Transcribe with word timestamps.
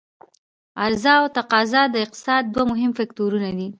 عرضا 0.83 1.13
او 1.21 1.25
تقاضا 1.37 1.81
د 1.89 1.95
اقتصاد 2.05 2.43
دوه 2.53 2.63
مهم 2.71 2.91
فکتورونه 2.99 3.49
دي. 3.57 3.67